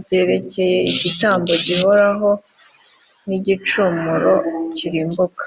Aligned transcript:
ryerekeye 0.00 0.78
igitambo 0.90 1.52
gihoraho 1.66 2.30
t 2.38 2.40
n 3.26 3.28
igicumuro 3.36 4.32
kirimbura 4.76 5.42